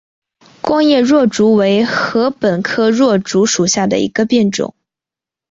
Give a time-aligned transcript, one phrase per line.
[0.63, 4.73] 光叶箬竹为禾本科箬竹属下的一个变种。